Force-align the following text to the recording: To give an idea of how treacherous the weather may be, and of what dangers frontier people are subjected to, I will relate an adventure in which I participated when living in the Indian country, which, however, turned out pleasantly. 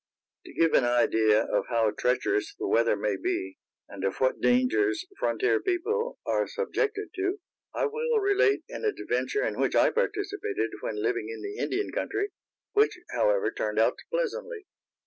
To 0.47 0.53
give 0.53 0.73
an 0.73 0.83
idea 0.83 1.43
of 1.43 1.67
how 1.67 1.91
treacherous 1.91 2.55
the 2.55 2.65
weather 2.67 2.95
may 2.95 3.17
be, 3.17 3.59
and 3.87 4.03
of 4.03 4.19
what 4.19 4.41
dangers 4.41 5.05
frontier 5.19 5.59
people 5.59 6.17
are 6.25 6.47
subjected 6.47 7.09
to, 7.13 7.37
I 7.75 7.85
will 7.85 8.17
relate 8.19 8.63
an 8.67 8.83
adventure 8.83 9.43
in 9.45 9.59
which 9.59 9.75
I 9.75 9.91
participated 9.91 10.71
when 10.81 10.95
living 11.03 11.29
in 11.29 11.43
the 11.43 11.55
Indian 11.59 11.91
country, 11.91 12.31
which, 12.73 12.97
however, 13.11 13.51
turned 13.51 13.77
out 13.77 13.97
pleasantly. 14.09 14.65